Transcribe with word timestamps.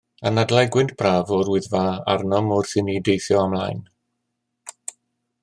Anadlai 0.27 0.61
gwynt 0.75 0.93
braf 1.01 1.33
o'r 1.37 1.51
Wyddfa 1.55 1.83
arnom 2.15 2.49
wrth 2.57 2.73
i 2.81 2.85
ni 2.89 2.97
deithio 3.11 3.45
ymlaen. 3.45 3.87